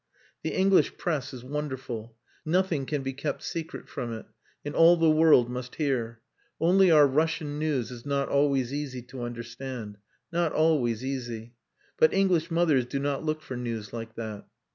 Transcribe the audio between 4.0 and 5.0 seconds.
it, and all